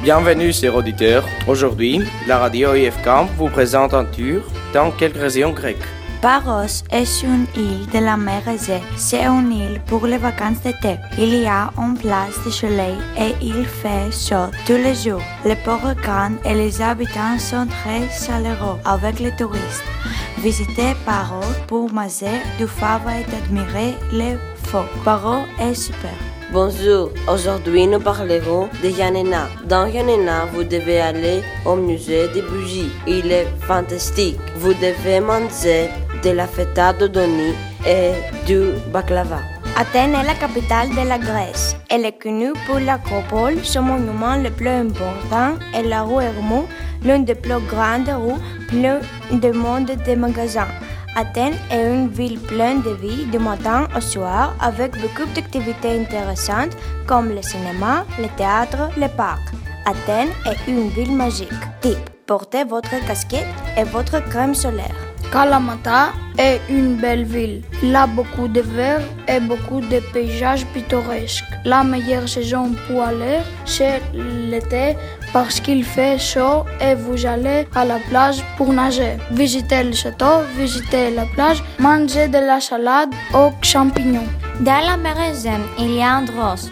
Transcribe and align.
Bienvenue, 0.00 0.52
chers 0.52 0.76
auditeurs. 0.76 1.24
Aujourd'hui, 1.48 2.00
la 2.28 2.38
radio 2.38 2.72
IFK 2.72 3.08
vous 3.36 3.48
présente 3.48 3.94
un 3.94 4.04
tour 4.04 4.42
dans 4.72 4.92
quelques 4.92 5.16
régions 5.16 5.50
grecques. 5.50 5.88
Paros 6.22 6.84
est 6.92 7.22
une 7.24 7.46
île 7.56 7.84
de 7.92 7.98
la 7.98 8.16
mer 8.16 8.46
Égée. 8.46 8.80
C'est 8.96 9.24
une 9.24 9.50
île 9.50 9.80
pour 9.86 10.06
les 10.06 10.18
vacances 10.18 10.62
d'été. 10.62 10.98
Il 11.18 11.34
y 11.34 11.46
a 11.46 11.72
une 11.76 11.98
place 11.98 12.38
de 12.46 12.50
soleil 12.50 12.94
et 13.18 13.34
il 13.42 13.64
fait 13.64 14.12
chaud 14.12 14.52
tous 14.66 14.76
les 14.76 14.94
jours. 14.94 15.22
Le 15.44 15.56
port 15.64 15.90
est 15.90 16.00
grand 16.00 16.36
et 16.44 16.54
les 16.54 16.80
habitants 16.80 17.38
sont 17.40 17.66
très 17.66 18.08
chaleureux 18.08 18.78
avec 18.84 19.18
les 19.18 19.34
touristes. 19.34 19.82
Visitez 20.38 20.94
Paros 21.04 21.54
pour 21.66 21.92
manger 21.92 22.38
du 22.56 22.68
fava 22.68 23.18
et 23.18 23.34
admirer 23.34 23.94
les 24.12 24.36
faux. 24.62 24.86
Paros 25.04 25.44
est 25.60 25.74
super. 25.74 26.37
Bonjour, 26.50 27.10
aujourd'hui 27.30 27.86
nous 27.86 28.00
parlerons 28.00 28.70
de 28.82 28.88
Yanina. 28.88 29.50
Dans 29.66 29.84
Yanina, 29.86 30.46
vous 30.46 30.64
devez 30.64 30.98
aller 30.98 31.42
au 31.66 31.76
musée 31.76 32.26
des 32.28 32.40
bougies. 32.40 32.90
Il 33.06 33.30
est 33.30 33.46
fantastique. 33.66 34.38
Vous 34.56 34.72
devez 34.72 35.20
manger 35.20 35.90
de 36.24 36.30
la 36.30 36.46
feta 36.46 36.94
d'Odoni 36.94 37.52
et 37.86 38.12
du 38.46 38.70
baklava. 38.90 39.40
Athènes 39.76 40.14
est 40.14 40.24
la 40.24 40.34
capitale 40.34 40.88
de 40.88 41.06
la 41.06 41.18
Grèce. 41.18 41.76
Elle 41.90 42.06
est 42.06 42.18
connue 42.18 42.54
pour 42.66 42.78
l'acropole, 42.78 43.62
son 43.62 43.82
monument 43.82 44.36
le 44.36 44.50
plus 44.50 44.70
important 44.70 45.52
est 45.74 45.82
la 45.82 46.02
rue 46.02 46.24
Hermou, 46.24 46.64
l'une 47.04 47.26
des 47.26 47.34
plus 47.34 47.60
grandes 47.68 48.08
rues, 48.08 48.40
pleine 48.68 49.00
de 49.30 49.50
monde 49.52 49.90
des 50.06 50.16
magasins. 50.16 50.66
Athènes 51.16 51.56
est 51.70 51.94
une 51.94 52.08
ville 52.08 52.38
pleine 52.38 52.82
de 52.82 52.90
vie 52.90 53.26
du 53.26 53.38
matin 53.38 53.88
au 53.96 54.00
soir 54.00 54.54
avec 54.60 54.92
beaucoup 55.00 55.28
d'activités 55.34 56.00
intéressantes 56.00 56.76
comme 57.06 57.30
le 57.30 57.42
cinéma, 57.42 58.04
le 58.18 58.28
théâtre, 58.36 58.90
les 58.96 59.08
parcs. 59.08 59.52
Athènes 59.86 60.30
est 60.46 60.70
une 60.70 60.88
ville 60.90 61.12
magique. 61.12 61.48
Type, 61.80 62.10
portez 62.26 62.64
votre 62.64 62.90
casquette 63.06 63.46
et 63.76 63.84
votre 63.84 64.20
crème 64.28 64.54
solaire. 64.54 64.94
Kalamata 65.32 66.12
est 66.38 66.60
une 66.70 66.96
belle 66.96 67.24
ville. 67.24 67.62
Il 67.82 67.94
a 67.94 68.06
beaucoup 68.06 68.48
de 68.48 68.60
verre 68.60 69.02
et 69.26 69.40
beaucoup 69.40 69.80
de 69.80 70.00
paysages 70.12 70.64
pittoresques. 70.72 71.44
La 71.64 71.84
meilleure 71.84 72.28
saison 72.28 72.72
pour 72.86 73.02
aller, 73.02 73.40
c'est 73.66 74.00
l'été 74.14 74.96
parce 75.32 75.60
qu'il 75.60 75.84
fait 75.84 76.18
chaud 76.18 76.64
et 76.80 76.94
vous 76.94 77.24
allez 77.26 77.66
à 77.74 77.84
la 77.84 77.98
plage 78.08 78.42
pour 78.56 78.72
nager. 78.72 79.16
Visitez 79.30 79.82
le 79.84 79.92
château, 79.92 80.42
visitez 80.56 81.10
la 81.10 81.26
plage, 81.26 81.62
mangez 81.78 82.28
de 82.28 82.38
la 82.38 82.60
salade 82.60 83.12
aux 83.34 83.50
champignons. 83.62 84.28
Dans 84.60 84.84
la 84.86 84.96
mer 84.96 85.16
il 85.78 85.94
y 85.94 86.02
a 86.02 86.18
Andros. 86.18 86.70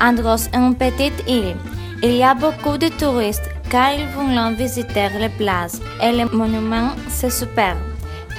Andros 0.00 0.48
est 0.52 0.56
une 0.56 0.74
petite 0.74 1.22
île. 1.28 1.56
Il 2.02 2.16
y 2.16 2.22
a 2.22 2.34
beaucoup 2.34 2.78
de 2.78 2.88
touristes 2.88 3.50
car 3.70 3.92
ils 3.92 4.06
vont 4.14 4.52
visiter 4.52 5.08
les 5.18 5.28
places 5.28 5.80
et 6.02 6.12
les 6.12 6.24
monuments, 6.24 6.92
c'est 7.08 7.30
super. 7.30 7.76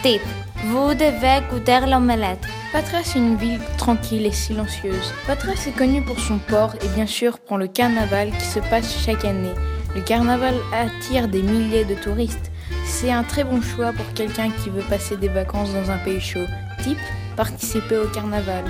Tip, 0.01 0.21
vous 0.65 0.93
devez 0.93 1.41
goûter 1.49 1.79
l'omelette. 1.87 2.45
Patras 2.73 2.99
est 2.99 3.15
une 3.15 3.37
ville 3.37 3.61
tranquille 3.77 4.25
et 4.25 4.31
silencieuse. 4.31 5.13
Patras 5.25 5.67
est 5.67 5.77
connue 5.77 6.01
pour 6.01 6.19
son 6.19 6.37
port 6.37 6.75
et 6.83 6.87
bien 6.89 7.07
sûr 7.07 7.39
pour 7.39 7.57
le 7.57 7.67
carnaval 7.67 8.31
qui 8.31 8.45
se 8.45 8.59
passe 8.59 8.93
chaque 9.03 9.25
année. 9.25 9.53
Le 9.95 10.01
carnaval 10.01 10.55
attire 10.73 11.27
des 11.27 11.41
milliers 11.41 11.85
de 11.85 11.95
touristes. 11.95 12.51
C'est 12.85 13.11
un 13.11 13.23
très 13.23 13.43
bon 13.43 13.61
choix 13.61 13.93
pour 13.93 14.05
quelqu'un 14.13 14.49
qui 14.51 14.69
veut 14.69 14.83
passer 14.89 15.15
des 15.17 15.29
vacances 15.29 15.73
dans 15.73 15.89
un 15.89 15.97
pays 15.97 16.19
chaud. 16.19 16.45
Type, 16.83 16.97
participer 17.35 17.97
au 17.97 18.07
carnaval. 18.07 18.65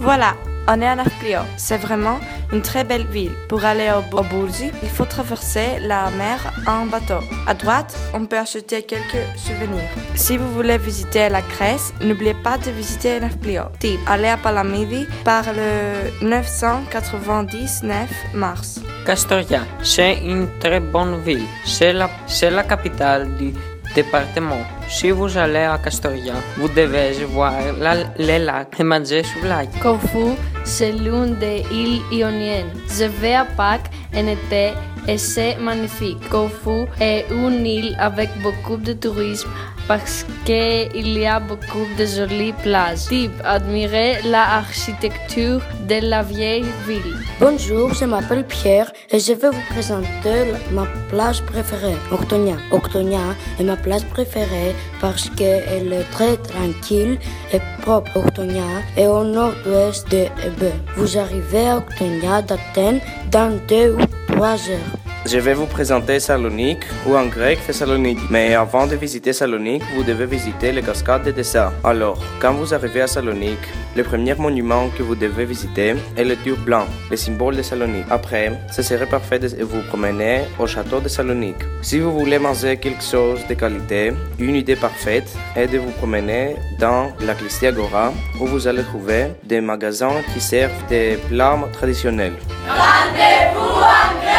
Voilà, 0.00 0.34
on 0.66 0.80
est 0.80 0.86
à 0.86 0.96
Nafplio. 0.96 1.40
C'est 1.56 1.78
vraiment 1.78 2.18
une 2.54 2.62
très 2.62 2.84
belle 2.84 3.06
ville. 3.06 3.32
Pour 3.48 3.64
aller 3.64 3.90
au, 3.90 4.16
au 4.16 4.22
Bourgi, 4.22 4.70
il 4.82 4.88
faut 4.88 5.04
traverser 5.04 5.78
la 5.80 6.10
mer 6.10 6.38
en 6.66 6.86
bateau. 6.86 7.20
À 7.46 7.54
droite, 7.54 7.96
on 8.14 8.24
peut 8.26 8.38
acheter 8.38 8.82
quelques 8.82 9.24
souvenirs. 9.36 9.90
Si 10.14 10.36
vous 10.36 10.50
voulez 10.52 10.78
visiter 10.78 11.28
la 11.28 11.42
Grèce, 11.42 11.92
n'oubliez 12.00 12.36
pas 12.46 12.56
de 12.58 12.70
visiter 12.70 13.18
Nafplio. 13.20 13.64
Type, 13.80 14.00
aller 14.06 14.28
à 14.28 14.36
Palamidi 14.36 15.06
par 15.24 15.44
le 15.52 16.26
999 16.26 18.08
mars. 18.34 18.80
Castoria, 19.04 19.62
c'est 19.82 20.18
une 20.24 20.46
très 20.60 20.80
bonne 20.80 21.20
ville. 21.22 21.46
C'est 21.64 21.92
la, 21.92 22.08
c'est 22.26 22.50
la 22.50 22.62
capitale 22.62 23.34
du 23.36 23.52
département. 23.94 24.62
Si 24.88 25.10
vous 25.10 25.36
allez 25.36 25.66
à 25.74 25.78
Castoria, 25.78 26.34
vous 26.56 26.68
devez 26.68 27.24
voir 27.24 27.54
la, 27.80 27.94
les 28.16 28.38
lacs 28.38 28.78
et 28.78 28.84
manger 28.84 29.22
lac. 29.42 29.68
Corfou, 29.80 30.36
c'est 30.64 30.92
l'une 30.92 31.36
des 31.36 31.64
îles 31.70 32.00
ioniennes. 32.10 32.72
Je 32.88 33.04
vais 33.04 33.34
à 33.34 33.44
Pâques 33.44 33.90
en 34.14 34.26
été 34.26 34.72
et 35.06 35.18
c'est 35.18 35.56
magnifique. 35.56 36.28
Corfou 36.30 36.86
est 37.00 37.26
une 37.30 37.66
île 37.66 37.96
avec 37.98 38.30
beaucoup 38.42 38.76
de 38.76 38.92
tourisme 38.94 39.48
parce 39.86 40.24
qu'il 40.44 41.18
y 41.18 41.26
a 41.26 41.40
beaucoup 41.40 41.86
de 41.98 42.06
jolies 42.06 42.54
plages. 42.62 43.06
Type, 43.08 43.32
admirer 43.44 44.16
l'architecture 44.24 45.60
de 45.88 46.08
la 46.08 46.22
vieille 46.22 46.64
ville. 46.86 47.16
Bonjour, 47.40 47.92
je 47.94 48.04
m'appelle 48.04 48.44
Pierre 48.46 48.90
et 49.10 49.18
je 49.18 49.32
vais 49.32 49.50
vous 49.50 49.66
présenter 49.70 50.52
ma 50.72 50.86
plage 51.08 51.42
préférée, 51.42 51.96
Octonia. 52.10 52.56
Octonia 52.70 53.34
est 53.58 53.64
ma 53.64 53.76
plage 53.76 54.04
préférée 54.06 54.74
parce 55.00 55.28
qu'elle 55.30 55.92
est 55.92 56.10
très 56.12 56.36
tranquille 56.36 57.18
et 57.52 57.60
propre. 57.82 58.16
Octonia 58.16 58.82
est 58.96 59.06
au 59.06 59.24
nord-ouest 59.24 60.10
de 60.10 60.24
Ebe. 60.46 60.72
Vous 60.96 61.18
arrivez 61.18 61.68
à 61.68 61.78
Octonia 61.78 62.42
d'Athènes 62.42 63.00
dans 63.30 63.58
deux 63.68 63.94
ou 63.94 64.32
trois 64.32 64.56
heures. 64.70 65.03
Je 65.26 65.38
vais 65.38 65.54
vous 65.54 65.64
présenter 65.64 66.20
Salonique 66.20 66.84
ou 67.06 67.16
en 67.16 67.24
grec 67.24 67.58
Thessalonique. 67.66 68.18
Mais 68.28 68.54
avant 68.54 68.86
de 68.86 68.94
visiter 68.94 69.32
Salonique, 69.32 69.82
vous 69.96 70.02
devez 70.02 70.26
visiter 70.26 70.70
les 70.70 70.82
cascades 70.82 71.24
de 71.24 71.30
Dessa. 71.30 71.72
Alors, 71.82 72.22
quand 72.40 72.52
vous 72.52 72.74
arrivez 72.74 73.00
à 73.00 73.06
Salonique, 73.06 73.66
le 73.96 74.02
premier 74.02 74.34
monument 74.34 74.90
que 74.90 75.02
vous 75.02 75.14
devez 75.14 75.46
visiter 75.46 75.94
est 76.18 76.24
le 76.24 76.36
tour 76.36 76.58
blanc, 76.58 76.84
le 77.10 77.16
symbole 77.16 77.56
de 77.56 77.62
Salonique. 77.62 78.04
Après, 78.10 78.52
ce 78.70 78.82
serait 78.82 79.06
parfait 79.06 79.38
de 79.38 79.48
vous 79.64 79.80
promener 79.88 80.42
au 80.58 80.66
château 80.66 81.00
de 81.00 81.08
Salonique. 81.08 81.64
Si 81.80 82.00
vous 82.00 82.12
voulez 82.12 82.38
manger 82.38 82.76
quelque 82.76 83.02
chose 83.02 83.40
de 83.48 83.54
qualité, 83.54 84.12
une 84.38 84.56
idée 84.56 84.76
parfaite 84.76 85.34
est 85.56 85.68
de 85.68 85.78
vous 85.78 85.92
promener 85.92 86.56
dans 86.78 87.12
la 87.20 87.34
Clistia 87.34 87.70
Agora 87.70 88.12
où 88.38 88.46
vous 88.46 88.68
allez 88.68 88.82
trouver 88.82 89.28
des 89.42 89.62
magasins 89.62 90.20
qui 90.34 90.40
servent 90.40 90.86
des 90.90 91.16
plats 91.28 91.58
traditionnels. 91.72 92.34
Rendez-vous 92.68 94.33